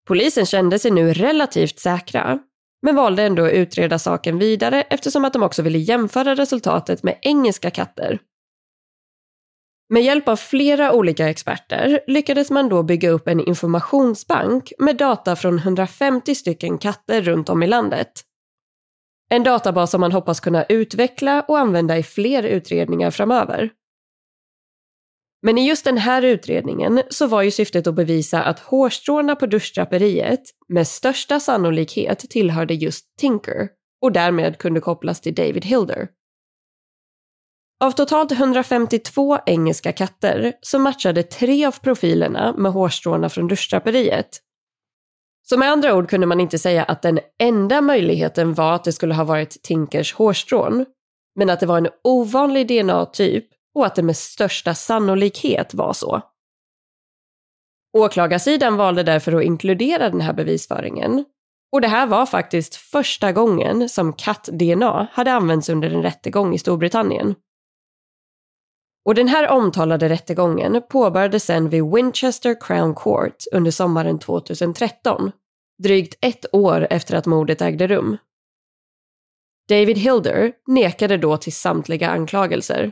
Polisen 0.08 0.46
kände 0.46 0.80
sig 0.80 0.92
nu 0.92 1.14
relativt 1.14 1.80
säkra, 1.80 2.40
men 2.82 2.96
valde 2.96 3.24
ändå 3.24 3.46
att 3.46 3.54
utreda 3.54 4.00
saken 4.00 4.40
vidare 4.40 4.82
eftersom 4.82 5.26
att 5.26 5.34
de 5.34 5.44
också 5.44 5.62
ville 5.62 5.78
jämföra 5.78 6.36
resultatet 6.36 7.04
med 7.04 7.20
engelska 7.22 7.72
katter. 7.72 8.20
Med 9.90 10.04
hjälp 10.04 10.28
av 10.28 10.36
flera 10.36 10.94
olika 10.94 11.30
experter 11.30 12.00
lyckades 12.08 12.52
man 12.52 12.70
då 12.70 12.84
bygga 12.84 13.10
upp 13.10 13.28
en 13.28 13.40
informationsbank 13.40 14.74
med 14.80 14.98
data 14.98 15.36
från 15.36 15.58
150 15.58 16.36
stycken 16.36 16.78
katter 16.78 17.22
runt 17.22 17.50
om 17.50 17.64
i 17.64 17.68
landet. 17.68 18.12
En 19.30 19.44
databas 19.44 19.92
som 19.92 20.02
man 20.02 20.12
hoppas 20.12 20.40
kunna 20.40 20.64
utveckla 20.64 21.42
och 21.42 21.60
använda 21.60 21.98
i 21.98 22.04
fler 22.04 22.44
utredningar 22.44 23.12
framöver. 23.12 23.70
Men 25.42 25.58
i 25.58 25.68
just 25.68 25.86
den 25.86 25.98
här 25.98 26.22
utredningen 26.22 27.04
så 27.10 27.28
var 27.28 27.42
ju 27.42 27.52
syftet 27.52 27.88
att 27.88 27.96
bevisa 27.96 28.44
att 28.44 28.60
hårstråna 28.60 29.36
på 29.36 29.46
duschdraperiet 29.46 30.42
med 30.68 30.88
största 30.88 31.40
sannolikhet 31.40 32.20
tillhörde 32.20 32.74
just 32.74 33.18
Tinker 33.18 33.70
och 34.02 34.12
därmed 34.12 34.58
kunde 34.58 34.80
kopplas 34.82 35.22
till 35.22 35.36
David 35.36 35.66
Hilder. 35.66 36.08
Av 37.84 37.92
totalt 37.92 38.32
152 38.32 39.38
engelska 39.46 39.92
katter 39.92 40.54
så 40.62 40.80
matchade 40.80 41.24
tre 41.24 41.66
av 41.66 41.80
profilerna 41.80 42.54
med 42.58 42.72
hårstråna 42.72 43.30
från 43.30 43.48
duschdraperiet. 43.48 44.42
Så 45.50 45.58
med 45.58 45.72
andra 45.72 45.96
ord 45.96 46.10
kunde 46.10 46.28
man 46.28 46.40
inte 46.40 46.60
säga 46.60 46.84
att 46.84 47.02
den 47.02 47.20
enda 47.40 47.82
möjligheten 47.82 48.54
var 48.54 48.74
att 48.74 48.84
det 48.84 48.92
skulle 48.92 49.14
ha 49.14 49.24
varit 49.24 49.64
Tinkers 49.64 50.14
hårstrån, 50.14 50.86
men 51.36 51.50
att 51.50 51.60
det 51.60 51.66
var 51.66 51.78
en 51.78 51.90
ovanlig 52.04 52.68
DNA-typ 52.68 53.46
och 53.76 53.86
att 53.86 53.96
det 53.96 54.04
med 54.04 54.18
största 54.18 54.74
sannolikhet 54.74 55.74
var 55.74 55.94
så. 55.94 56.22
Åklagarsidan 57.98 58.78
valde 58.78 59.04
därför 59.04 59.34
att 59.34 59.44
inkludera 59.44 60.10
den 60.10 60.22
här 60.22 60.34
bevisföringen. 60.34 61.26
Och 61.72 61.82
det 61.82 61.88
här 61.88 62.08
var 62.08 62.26
faktiskt 62.26 62.76
första 62.76 63.32
gången 63.32 63.90
som 63.90 64.14
katt-DNA 64.14 65.08
hade 65.12 65.34
använts 65.34 65.70
under 65.70 65.90
en 65.90 66.04
rättegång 66.04 66.54
i 66.54 66.58
Storbritannien. 66.58 67.36
Och 69.06 69.16
den 69.16 69.28
här 69.28 69.50
omtalade 69.50 70.10
rättegången 70.10 70.82
påbörjades 70.90 71.44
sen 71.44 71.70
vid 71.70 71.84
Winchester 71.84 72.62
Crown 72.62 72.96
Court 72.96 73.36
under 73.52 73.72
sommaren 73.72 74.20
2013, 74.20 75.32
drygt 75.84 76.18
ett 76.22 76.46
år 76.54 76.88
efter 76.90 77.16
att 77.16 77.26
mordet 77.26 77.62
ägde 77.62 77.88
rum. 77.88 78.18
David 79.70 79.98
Hilder 79.98 80.54
nekade 80.68 81.18
då 81.18 81.38
till 81.38 81.54
samtliga 81.54 82.10
anklagelser 82.10 82.92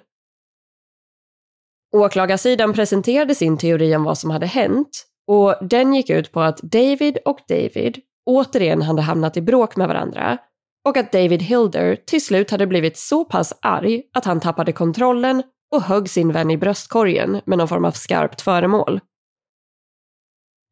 Åklagarsidan 1.96 2.74
presenterade 2.74 3.36
sin 3.36 3.58
teori 3.58 3.96
om 3.96 4.04
vad 4.04 4.18
som 4.18 4.30
hade 4.30 4.46
hänt 4.46 5.06
och 5.28 5.56
den 5.62 5.94
gick 5.94 6.10
ut 6.10 6.32
på 6.32 6.42
att 6.42 6.58
David 6.58 7.18
och 7.26 7.40
David 7.48 8.00
återigen 8.26 8.82
hade 8.82 9.02
hamnat 9.02 9.38
i 9.38 9.42
bråk 9.42 9.76
med 9.76 9.88
varandra 9.88 10.38
och 10.88 10.98
att 10.98 11.12
David 11.12 11.42
Hilder 11.42 11.96
till 11.96 12.26
slut 12.26 12.52
hade 12.52 12.68
blivit 12.68 12.98
så 12.98 13.26
pass 13.26 13.54
arg 13.62 14.04
att 14.14 14.26
han 14.26 14.40
tappade 14.40 14.72
kontrollen 14.72 15.44
och 15.74 15.82
högg 15.82 16.10
sin 16.10 16.32
vän 16.32 16.52
i 16.52 16.58
bröstkorgen 16.58 17.42
med 17.46 17.58
någon 17.58 17.68
form 17.68 17.86
av 17.86 17.92
skarpt 17.92 18.42
föremål. 18.42 19.00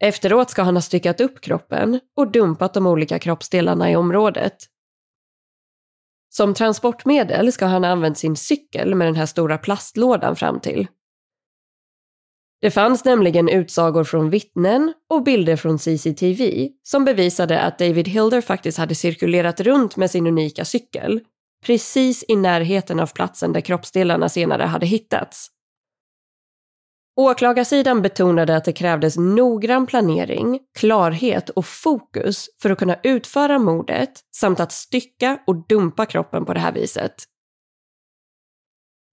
Efteråt 0.04 0.50
ska 0.50 0.64
han 0.64 0.76
ha 0.76 0.82
styckat 0.82 1.22
upp 1.22 1.42
kroppen 1.42 2.00
och 2.16 2.32
dumpat 2.32 2.74
de 2.74 2.88
olika 2.88 3.20
kroppsdelarna 3.20 3.92
i 3.92 3.96
området. 3.96 4.58
Som 6.30 6.54
transportmedel 6.54 7.52
ska 7.52 7.66
han 7.66 7.84
ha 7.84 7.92
använt 7.92 8.18
sin 8.18 8.36
cykel 8.36 8.96
med 8.96 9.08
den 9.08 9.16
här 9.16 9.26
stora 9.26 9.58
plastlådan 9.58 10.36
fram 10.36 10.60
till. 10.60 10.88
Det 12.62 12.72
fanns 12.72 13.06
nämligen 13.06 13.50
utsagor 13.50 14.04
från 14.04 14.30
vittnen 14.30 14.94
och 15.10 15.24
bilder 15.24 15.56
från 15.56 15.80
CCTV 15.80 16.70
som 16.84 17.06
bevisade 17.06 17.62
att 17.62 17.80
David 17.80 18.08
Hilder 18.08 18.42
faktiskt 18.42 18.78
hade 18.78 18.96
cirkulerat 18.96 19.60
runt 19.60 19.98
med 19.98 20.12
sin 20.12 20.28
unika 20.28 20.66
cykel, 20.66 21.22
precis 21.66 22.26
i 22.28 22.36
närheten 22.36 23.00
av 23.00 23.08
platsen 23.08 23.54
där 23.54 23.62
kroppsdelarna 23.62 24.30
senare 24.30 24.64
hade 24.64 24.86
hittats. 24.86 25.48
Åklagarsidan 27.16 28.02
betonade 28.02 28.56
att 28.56 28.66
det 28.66 28.74
krävdes 28.74 29.18
noggrann 29.18 29.88
planering, 29.88 30.60
klarhet 30.80 31.50
och 31.50 31.66
fokus 31.66 32.50
för 32.62 32.70
att 32.70 32.80
kunna 32.80 32.96
utföra 33.04 33.60
mordet 33.60 34.12
samt 34.36 34.60
att 34.60 34.72
stycka 34.72 35.40
och 35.48 35.68
dumpa 35.68 36.06
kroppen 36.06 36.46
på 36.46 36.54
det 36.54 36.60
här 36.60 36.72
viset. 36.72 37.14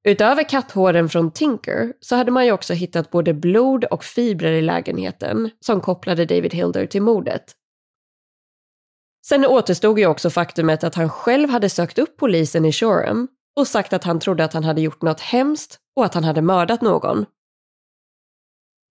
Utöver 0.08 0.48
katthåren 0.48 1.08
från 1.08 1.30
Tinker 1.30 1.92
så 2.00 2.16
hade 2.16 2.30
man 2.30 2.46
ju 2.46 2.52
också 2.52 2.74
hittat 2.74 3.10
både 3.10 3.34
blod 3.34 3.84
och 3.84 4.04
fibrer 4.04 4.52
i 4.52 4.62
lägenheten 4.62 5.50
som 5.60 5.80
kopplade 5.80 6.24
David 6.24 6.54
Hilder 6.54 6.86
till 6.86 7.02
mordet. 7.02 7.54
Sen 9.26 9.46
återstod 9.46 9.98
ju 9.98 10.06
också 10.06 10.30
faktumet 10.30 10.84
att 10.84 10.94
han 10.94 11.08
själv 11.08 11.50
hade 11.50 11.70
sökt 11.70 11.98
upp 11.98 12.16
polisen 12.16 12.64
i 12.64 12.72
Shoreham 12.72 13.28
och 13.56 13.66
sagt 13.66 13.92
att 13.92 14.04
han 14.04 14.20
trodde 14.20 14.44
att 14.44 14.52
han 14.52 14.64
hade 14.64 14.80
gjort 14.80 15.02
något 15.02 15.20
hemskt 15.20 15.78
och 15.96 16.04
att 16.04 16.14
han 16.14 16.24
hade 16.24 16.42
mördat 16.42 16.80
någon. 16.80 17.26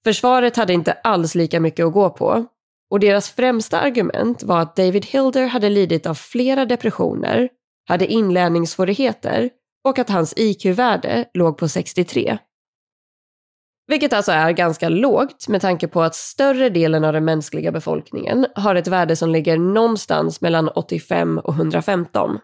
Försvaret 0.03 0.55
hade 0.55 0.73
inte 0.73 0.93
alls 0.93 1.35
lika 1.35 1.59
mycket 1.59 1.85
att 1.85 1.93
gå 1.93 2.09
på 2.09 2.45
och 2.89 2.99
deras 2.99 3.29
främsta 3.29 3.79
argument 3.79 4.43
var 4.43 4.59
att 4.59 4.75
David 4.75 5.05
Hilder 5.05 5.47
hade 5.47 5.69
lidit 5.69 6.05
av 6.05 6.13
flera 6.13 6.65
depressioner, 6.65 7.49
hade 7.87 8.07
inlärningssvårigheter 8.07 9.49
och 9.83 9.99
att 9.99 10.09
hans 10.09 10.33
IQ-värde 10.37 11.25
låg 11.33 11.57
på 11.57 11.67
63. 11.67 12.37
Vilket 13.87 14.13
alltså 14.13 14.31
är 14.31 14.51
ganska 14.51 14.89
lågt 14.89 15.47
med 15.47 15.61
tanke 15.61 15.87
på 15.87 16.01
att 16.01 16.15
större 16.15 16.69
delen 16.69 17.03
av 17.03 17.13
den 17.13 17.25
mänskliga 17.25 17.71
befolkningen 17.71 18.45
har 18.55 18.75
ett 18.75 18.87
värde 18.87 19.15
som 19.15 19.29
ligger 19.29 19.57
någonstans 19.57 20.41
mellan 20.41 20.69
85 20.69 21.37
och 21.37 21.53
115. 21.53 22.39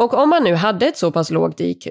Och 0.00 0.14
om 0.14 0.32
han 0.32 0.44
nu 0.44 0.54
hade 0.54 0.86
ett 0.86 0.96
så 0.96 1.12
pass 1.12 1.30
lågt 1.30 1.60
IQ, 1.60 1.86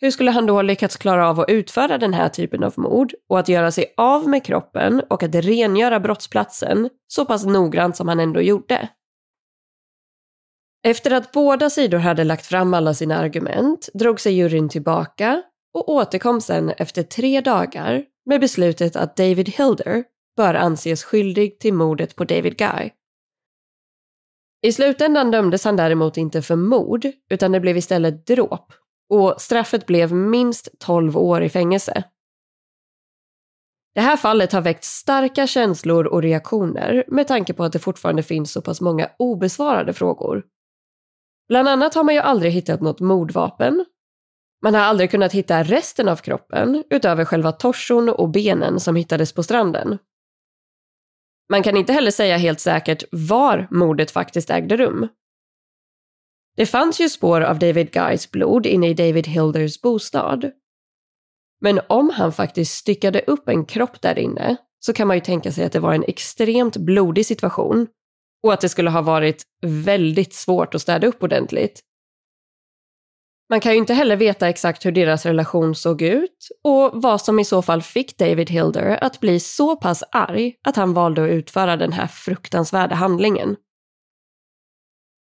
hur 0.00 0.10
skulle 0.10 0.30
han 0.30 0.46
då 0.46 0.54
ha 0.54 0.62
lyckats 0.62 0.96
klara 0.96 1.28
av 1.28 1.40
att 1.40 1.50
utföra 1.50 1.98
den 1.98 2.14
här 2.14 2.28
typen 2.28 2.64
av 2.64 2.74
mord 2.76 3.14
och 3.28 3.38
att 3.38 3.48
göra 3.48 3.70
sig 3.70 3.94
av 3.96 4.28
med 4.28 4.44
kroppen 4.44 5.02
och 5.10 5.22
att 5.22 5.34
rengöra 5.34 6.00
brottsplatsen 6.00 6.90
så 7.06 7.24
pass 7.24 7.46
noggrant 7.46 7.96
som 7.96 8.08
han 8.08 8.20
ändå 8.20 8.40
gjorde? 8.40 8.88
Efter 10.84 11.10
att 11.10 11.32
båda 11.32 11.70
sidor 11.70 11.98
hade 11.98 12.24
lagt 12.24 12.46
fram 12.46 12.74
alla 12.74 12.94
sina 12.94 13.18
argument 13.18 13.88
drog 13.94 14.20
sig 14.20 14.32
juryn 14.32 14.68
tillbaka 14.68 15.42
och 15.74 15.88
återkom 15.88 16.40
sen 16.40 16.70
efter 16.70 17.02
tre 17.02 17.40
dagar 17.40 18.04
med 18.26 18.40
beslutet 18.40 18.96
att 18.96 19.16
David 19.16 19.48
Hilder 19.48 20.04
bör 20.36 20.54
anses 20.54 21.04
skyldig 21.04 21.58
till 21.60 21.74
mordet 21.74 22.16
på 22.16 22.24
David 22.24 22.56
Guy. 22.56 22.90
I 24.62 24.72
slutändan 24.72 25.30
dömdes 25.30 25.64
han 25.64 25.76
däremot 25.76 26.16
inte 26.16 26.42
för 26.42 26.56
mord 26.56 27.06
utan 27.30 27.52
det 27.52 27.60
blev 27.60 27.76
istället 27.76 28.26
dråp 28.26 28.72
och 29.08 29.40
straffet 29.40 29.86
blev 29.86 30.12
minst 30.12 30.68
12 30.78 31.16
år 31.16 31.42
i 31.42 31.48
fängelse. 31.48 32.04
Det 33.94 34.00
här 34.00 34.16
fallet 34.16 34.52
har 34.52 34.60
väckt 34.60 34.84
starka 34.84 35.46
känslor 35.46 36.06
och 36.06 36.22
reaktioner 36.22 37.04
med 37.08 37.28
tanke 37.28 37.54
på 37.54 37.64
att 37.64 37.72
det 37.72 37.78
fortfarande 37.78 38.22
finns 38.22 38.52
så 38.52 38.62
pass 38.62 38.80
många 38.80 39.10
obesvarade 39.18 39.92
frågor 39.92 40.44
Bland 41.48 41.68
annat 41.68 41.94
har 41.94 42.04
man 42.04 42.14
ju 42.14 42.20
aldrig 42.20 42.52
hittat 42.52 42.80
något 42.80 43.00
mordvapen. 43.00 43.84
Man 44.62 44.74
har 44.74 44.80
aldrig 44.80 45.10
kunnat 45.10 45.32
hitta 45.32 45.62
resten 45.62 46.08
av 46.08 46.16
kroppen 46.16 46.84
utöver 46.90 47.24
själva 47.24 47.52
torson 47.52 48.08
och 48.08 48.28
benen 48.28 48.80
som 48.80 48.96
hittades 48.96 49.32
på 49.32 49.42
stranden. 49.42 49.98
Man 51.50 51.62
kan 51.62 51.76
inte 51.76 51.92
heller 51.92 52.10
säga 52.10 52.36
helt 52.36 52.60
säkert 52.60 53.04
var 53.12 53.68
mordet 53.70 54.10
faktiskt 54.10 54.50
ägde 54.50 54.76
rum. 54.76 55.08
Det 56.56 56.66
fanns 56.66 57.00
ju 57.00 57.08
spår 57.08 57.40
av 57.40 57.58
David 57.58 57.90
Guys 57.90 58.30
blod 58.30 58.66
inne 58.66 58.88
i 58.88 58.94
David 58.94 59.26
Hilders 59.26 59.80
bostad. 59.80 60.50
Men 61.60 61.80
om 61.88 62.10
han 62.10 62.32
faktiskt 62.32 62.74
styckade 62.74 63.20
upp 63.26 63.48
en 63.48 63.64
kropp 63.64 64.00
där 64.00 64.18
inne 64.18 64.56
så 64.80 64.92
kan 64.92 65.08
man 65.08 65.16
ju 65.16 65.20
tänka 65.20 65.52
sig 65.52 65.64
att 65.64 65.72
det 65.72 65.80
var 65.80 65.94
en 65.94 66.04
extremt 66.08 66.76
blodig 66.76 67.26
situation 67.26 67.86
och 68.42 68.52
att 68.52 68.60
det 68.60 68.68
skulle 68.68 68.90
ha 68.90 69.02
varit 69.02 69.42
väldigt 69.62 70.34
svårt 70.34 70.74
att 70.74 70.82
städa 70.82 71.06
upp 71.06 71.22
ordentligt. 71.22 71.80
Man 73.50 73.60
kan 73.60 73.72
ju 73.72 73.78
inte 73.78 73.94
heller 73.94 74.16
veta 74.16 74.48
exakt 74.48 74.86
hur 74.86 74.92
deras 74.92 75.26
relation 75.26 75.74
såg 75.74 76.02
ut 76.02 76.48
och 76.64 76.90
vad 77.02 77.20
som 77.20 77.38
i 77.38 77.44
så 77.44 77.62
fall 77.62 77.82
fick 77.82 78.18
David 78.18 78.50
Hilder 78.50 79.04
att 79.04 79.20
bli 79.20 79.40
så 79.40 79.76
pass 79.76 80.04
arg 80.12 80.54
att 80.64 80.76
han 80.76 80.94
valde 80.94 81.24
att 81.24 81.30
utföra 81.30 81.76
den 81.76 81.92
här 81.92 82.06
fruktansvärda 82.06 82.94
handlingen. 82.94 83.56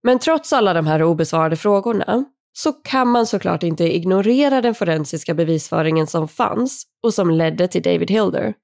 Men 0.02 0.18
trots 0.18 0.52
alla 0.52 0.74
de 0.74 0.86
här 0.86 1.02
obesvarade 1.02 1.56
frågorna 1.56 2.24
så 2.52 2.72
kan 2.72 3.08
man 3.08 3.26
såklart 3.26 3.62
inte 3.62 3.96
ignorera 3.96 4.60
den 4.60 4.74
forensiska 4.74 5.34
bevisföringen 5.34 6.06
som 6.06 6.28
fanns 6.28 6.84
och 7.02 7.14
som 7.14 7.30
ledde 7.30 7.68
till 7.68 7.82
David 7.82 8.10
Hilder. 8.10 8.54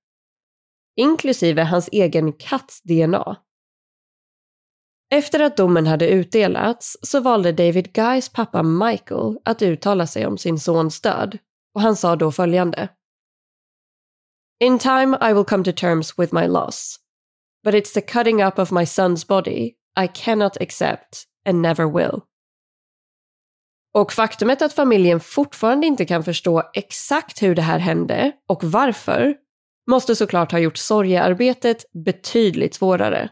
Inklusive 0.97 1.62
hans 1.62 1.88
egen 1.92 2.33
katts 2.33 2.83
DNA. 2.83 3.37
Efter 5.11 5.40
att 5.40 5.57
domen 5.57 5.87
hade 5.87 6.09
utdelats 6.09 6.97
så 7.03 7.21
valde 7.21 7.53
David 7.53 7.92
Guys 7.92 8.29
pappa 8.29 8.62
Michael 8.62 9.38
att 9.44 9.62
uttala 9.62 10.07
sig 10.07 10.27
om 10.27 10.38
sin 10.38 10.59
sons 10.59 11.01
död 11.01 11.38
och 11.75 11.81
han 11.81 11.97
sa 11.97 12.16
då 12.16 12.33
följande. 12.33 12.88
In 14.64 14.79
time 14.79 15.18
I 15.31 15.33
will 15.33 15.44
come 15.44 15.64
to 15.64 15.73
terms 15.73 16.18
with 16.18 16.35
my 16.35 16.47
loss. 16.47 16.97
But 17.64 17.75
it's 17.75 17.94
the 17.94 18.01
cutting 18.01 18.44
up 18.44 18.59
of 18.59 18.71
my 18.71 18.85
son's 18.85 19.29
body 19.29 19.75
I 20.01 20.09
cannot 20.14 20.57
accept 20.61 21.25
and 21.49 21.62
never 21.62 21.92
will. 21.99 22.21
Och 23.94 24.12
faktumet 24.12 24.62
att 24.62 24.73
familjen 24.73 25.21
fortfarande 25.21 25.87
inte 25.87 26.05
kan 26.05 26.25
förstå 26.25 26.62
exakt 26.75 27.42
hur 27.42 27.55
det 27.55 27.62
här 27.62 27.79
hände 27.79 28.33
och 28.49 28.64
varför 28.64 29.37
måste 29.90 30.16
såklart 30.16 30.53
ha 30.53 30.59
gjort 30.59 30.77
sorgearbetet 30.77 31.85
betydligt 32.05 32.75
svårare. 32.75 33.31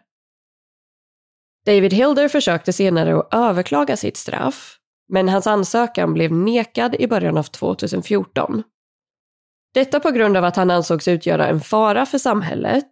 David 1.67 1.93
Hilder 1.93 2.29
försökte 2.29 2.73
senare 2.73 3.19
att 3.19 3.35
överklaga 3.35 3.97
sitt 3.97 4.17
straff, 4.17 4.77
men 5.09 5.29
hans 5.29 5.47
ansökan 5.47 6.15
blev 6.15 6.33
nekad 6.33 6.95
i 6.95 7.07
början 7.07 7.39
av 7.39 7.43
2014. 7.43 8.63
Detta 9.75 10.01
på 10.01 10.11
grund 10.11 10.37
av 10.37 10.45
att 10.45 10.57
han 10.57 10.71
ansågs 10.71 11.09
utgöra 11.09 11.47
en 11.47 11.61
fara 11.61 12.07
för 12.07 12.19
samhället 12.19 12.91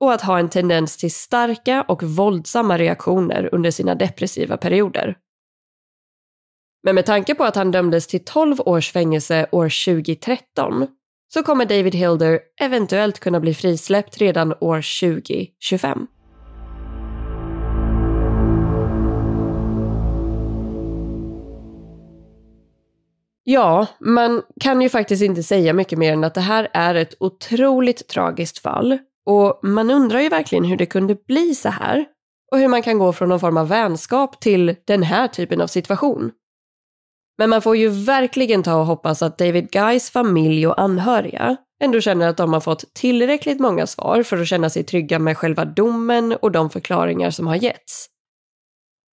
och 0.00 0.12
att 0.12 0.22
ha 0.22 0.38
en 0.38 0.48
tendens 0.48 0.96
till 0.96 1.12
starka 1.12 1.82
och 1.82 2.02
våldsamma 2.02 2.78
reaktioner 2.78 3.48
under 3.52 3.70
sina 3.70 3.94
depressiva 3.94 4.56
perioder. 4.56 5.16
Men 6.82 6.94
med 6.94 7.06
tanke 7.06 7.34
på 7.34 7.44
att 7.44 7.56
han 7.56 7.70
dömdes 7.70 8.06
till 8.06 8.24
12 8.24 8.60
års 8.60 8.92
fängelse 8.92 9.46
år 9.52 9.84
2013 9.84 10.86
så 11.34 11.42
kommer 11.42 11.64
David 11.64 11.94
Hilder 11.94 12.40
eventuellt 12.60 13.20
kunna 13.20 13.40
bli 13.40 13.54
frisläppt 13.54 14.18
redan 14.18 14.54
år 14.60 15.00
2025. 15.00 16.06
Ja, 23.44 23.86
man 24.00 24.42
kan 24.60 24.82
ju 24.82 24.88
faktiskt 24.88 25.22
inte 25.22 25.42
säga 25.42 25.72
mycket 25.72 25.98
mer 25.98 26.12
än 26.12 26.24
att 26.24 26.34
det 26.34 26.40
här 26.40 26.68
är 26.72 26.94
ett 26.94 27.14
otroligt 27.20 28.08
tragiskt 28.08 28.58
fall 28.58 28.98
och 29.26 29.60
man 29.62 29.90
undrar 29.90 30.20
ju 30.20 30.28
verkligen 30.28 30.64
hur 30.64 30.76
det 30.76 30.86
kunde 30.86 31.16
bli 31.26 31.54
så 31.54 31.68
här 31.68 32.04
och 32.52 32.58
hur 32.58 32.68
man 32.68 32.82
kan 32.82 32.98
gå 32.98 33.12
från 33.12 33.28
någon 33.28 33.40
form 33.40 33.56
av 33.56 33.68
vänskap 33.68 34.40
till 34.40 34.76
den 34.86 35.02
här 35.02 35.28
typen 35.28 35.60
av 35.60 35.66
situation. 35.66 36.30
Men 37.38 37.50
man 37.50 37.62
får 37.62 37.76
ju 37.76 37.88
verkligen 37.88 38.62
ta 38.62 38.74
och 38.74 38.86
hoppas 38.86 39.22
att 39.22 39.38
David 39.38 39.70
Guys 39.70 40.10
familj 40.10 40.66
och 40.66 40.80
anhöriga 40.80 41.56
ändå 41.82 42.00
känner 42.00 42.28
att 42.28 42.36
de 42.36 42.52
har 42.52 42.60
fått 42.60 42.94
tillräckligt 42.94 43.60
många 43.60 43.86
svar 43.86 44.22
för 44.22 44.38
att 44.38 44.48
känna 44.48 44.70
sig 44.70 44.84
trygga 44.84 45.18
med 45.18 45.38
själva 45.38 45.64
domen 45.64 46.32
och 46.32 46.52
de 46.52 46.70
förklaringar 46.70 47.30
som 47.30 47.46
har 47.46 47.56
getts. 47.56 48.08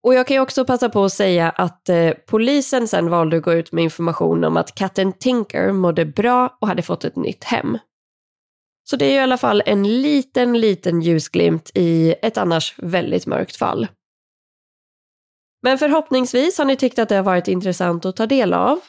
Och 0.03 0.13
jag 0.13 0.27
kan 0.27 0.35
ju 0.35 0.41
också 0.41 0.65
passa 0.65 0.89
på 0.89 1.03
att 1.03 1.13
säga 1.13 1.49
att 1.49 1.89
eh, 1.89 2.12
polisen 2.27 2.88
sen 2.88 3.09
valde 3.09 3.38
att 3.38 3.43
gå 3.43 3.53
ut 3.53 3.71
med 3.71 3.83
information 3.83 4.43
om 4.43 4.57
att 4.57 4.75
katten 4.75 5.13
Tinker 5.13 5.71
mådde 5.71 6.05
bra 6.05 6.57
och 6.62 6.67
hade 6.67 6.81
fått 6.81 7.05
ett 7.05 7.15
nytt 7.15 7.43
hem. 7.43 7.77
Så 8.89 8.95
det 8.95 9.05
är 9.05 9.09
ju 9.09 9.15
i 9.15 9.19
alla 9.19 9.38
fall 9.38 9.63
en 9.65 10.01
liten, 10.01 10.59
liten 10.59 11.01
ljusglimt 11.01 11.71
i 11.75 12.15
ett 12.21 12.38
annars 12.38 12.75
väldigt 12.77 13.25
mörkt 13.25 13.55
fall. 13.55 13.88
Men 15.62 15.77
förhoppningsvis 15.77 16.57
har 16.57 16.65
ni 16.65 16.75
tyckt 16.75 16.99
att 16.99 17.09
det 17.09 17.15
har 17.15 17.23
varit 17.23 17.47
intressant 17.47 18.05
att 18.05 18.15
ta 18.15 18.25
del 18.25 18.53
av. 18.53 18.79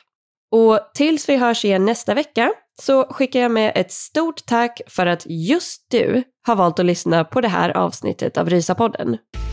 Och 0.52 0.80
tills 0.94 1.28
vi 1.28 1.36
hörs 1.36 1.64
igen 1.64 1.84
nästa 1.84 2.14
vecka 2.14 2.52
så 2.82 3.04
skickar 3.04 3.40
jag 3.40 3.50
med 3.50 3.72
ett 3.74 3.92
stort 3.92 4.46
tack 4.46 4.80
för 4.86 5.06
att 5.06 5.26
just 5.26 5.86
du 5.90 6.22
har 6.46 6.56
valt 6.56 6.78
att 6.78 6.86
lyssna 6.86 7.24
på 7.24 7.40
det 7.40 7.48
här 7.48 7.76
avsnittet 7.76 8.38
av 8.38 8.50
Rysapodden. 8.50 9.06
podden 9.06 9.49